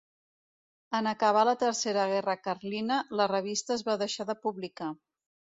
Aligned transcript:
En 0.99 1.09
acabar 1.11 1.43
la 1.49 1.53
tercera 1.65 2.07
guerra 2.13 2.37
carlina, 2.47 2.97
la 3.21 3.31
revista 3.35 3.79
es 3.79 3.87
va 3.91 4.01
deixar 4.07 4.29
de 4.31 4.41
publicar. 4.49 4.93